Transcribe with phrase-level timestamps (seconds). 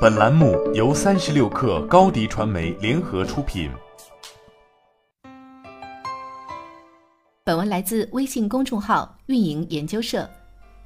[0.00, 3.68] 本栏目由三十六氪高低传媒联合出品。
[7.42, 10.30] 本文来自微信公众号“运营研究社”。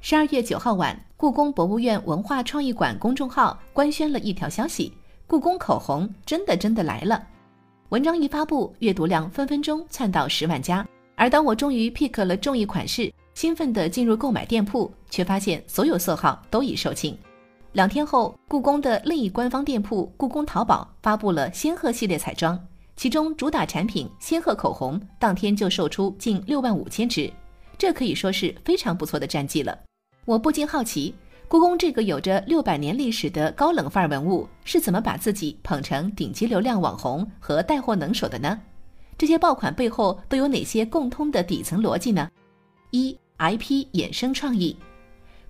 [0.01, 4.91] 十二月九号晚，故宫博物院文化创意馆公众号官宣了一条消息：
[5.27, 7.23] 故宫口红真的真的来了。
[7.89, 10.83] 文章一发布，阅读量分分钟窜到十万加。
[11.15, 17.15] 而当我终于 pick 了中意款式，兴奋地进入购买店铺，却发现所有色号都已售罄。
[17.73, 22.59] 两天后，故宫的另一官方店铺故宫淘宝发布了仙鹤系列彩妆，
[22.95, 27.33] 其中主打产品仙鹤口红当天就售出近六万五千支，
[27.75, 29.75] 这可以说是非常不错的战绩了。
[30.25, 31.15] 我不禁好奇，
[31.47, 38.59] 故宫这个有着六百年历史的高冷范儿文物是怎么把自己捧成顶级流量网红和带货能手的呢？
[39.17, 42.29] 这些爆款背后都有哪些共通的底层逻辑呢？
[42.91, 44.77] 一 IP 衍生创意，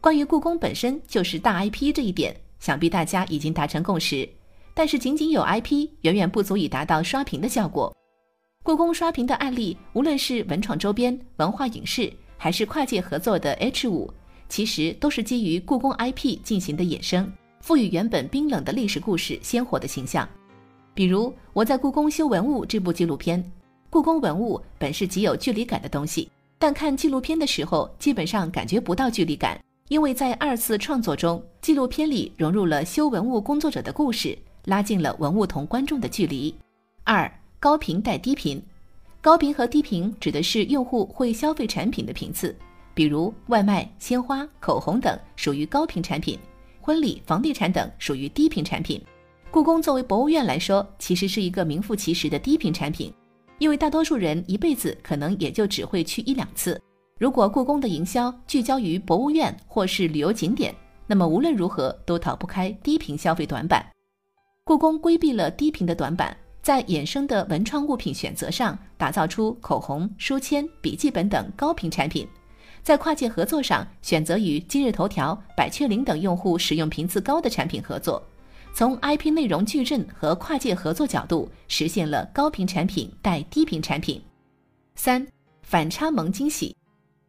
[0.04, 4.28] 关于故宫本身就是大 IP 这一点，想必大家已经达成共识。
[4.74, 7.96] 但是仅仅有 IP 远远不足以达到刷屏的效果。
[8.64, 14.14] 故宫刷屏的案例，无论是文创周边、文化影视，还是跨界合作的 H 五，
[14.50, 20.28] 其实都是基于故宫 IP 进行的衍生，赋予原本冰冷的历史故事鲜活的形象。
[20.94, 23.42] 比如我在故宫修文物这部纪录片，
[23.90, 26.30] 故宫文物本是极有距离感的东西。
[26.60, 29.58] 但看纪录片的时候，基本上感觉不到距离感，
[29.94, 34.36] 因为在二次创作中，纪录片里融入了修文物工作者的故事，
[34.66, 36.52] 拉近了文物同观众的距离。
[37.04, 38.60] 二高频带低频，
[39.22, 42.58] 高频和低频指的是用户会消费产品的频次，
[42.96, 46.40] 比如外卖、鲜花、口红等属于高频产品，
[46.82, 49.00] 婚礼、房地产等属于低频产品。
[49.52, 53.14] 故宫作为博物院来说，其实是一个名副其实的低频产品。
[53.60, 56.82] 因为大多数人一辈子可能也就只会去一两次。
[57.20, 60.74] 如果故宫的营销聚焦于博物院或是旅游景点，
[61.06, 63.86] 那么无论如何都逃不开低频消费短板。
[64.64, 72.26] 故宫规避了低频的短板，在衍生的文创物品选择上，打造出口红、书签、笔记本等高频产品；
[72.82, 78.22] 在跨界合作上，选择与今日头条、百雀羚等用户使用频次高的产品合作。
[78.74, 84.20] 从 IP 内容矩阵和跨界合作角度，实现了高频产品带低频产品。
[84.96, 85.26] 三
[85.62, 86.76] 反差萌惊喜，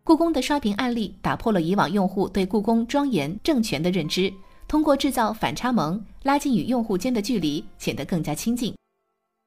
[0.07, 4.31] 故宫的刷屏案例打破了以往用户对故宫庄严政权的认知，
[4.69, 8.75] 通过制造反差萌，拉近与用户间的距离，显得更加亲近。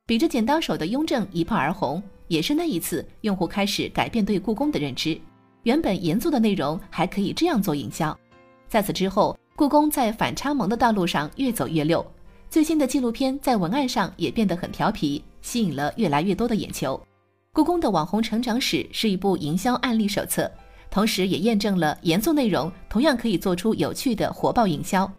[0.07, 5.19] 比着剪刀手的雍正一炮而红，也是那一次用户开始改变对故宫的认知。
[5.61, 8.17] 原本严肃的内容还可以这样做营销，
[8.67, 9.37] 在此之后。
[9.55, 12.05] 故宫在反差萌的道路上越走越溜，
[12.47, 16.99] 最新的纪录片在文案上也变得很调皮，吸引了越来越多的眼球。
[17.57, 20.47] 故宫的网红成长史是一部营销案例手册，
[20.91, 25.11] 同时也验证了严肃内容同样可以做出有趣的火爆营销。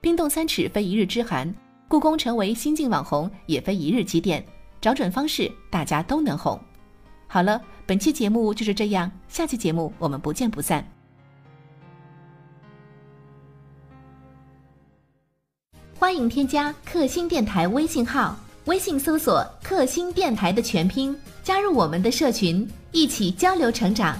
[0.00, 1.54] 冰冻三尺非一日之寒，
[1.86, 4.42] 故宫成为新晋网红也非一日积淀，
[4.80, 6.58] 找准方式，大家都能红。
[7.26, 10.90] 好了，本期节目就是这样，下期节目我们不见不散。
[15.98, 18.34] 欢迎添加克星电台微信号，
[18.64, 21.14] 微信搜索“克星电台”的全拼，
[21.44, 24.16] 加入我们的社群，一起交流成长。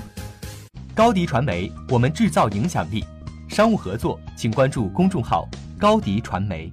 [0.94, 3.02] 高迪传媒，我们制造影响力。
[3.48, 5.48] 商务合作，请关注公众号
[5.80, 6.70] “高迪传媒”。